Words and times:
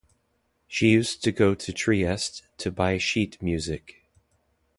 She 0.67 0.87
used 0.89 1.23
to 1.25 1.31
go 1.31 1.53
to 1.53 1.71
Trieste 1.71 2.41
to 2.57 2.71
buy 2.71 2.97
sheet 2.97 3.39
music. 3.39 4.01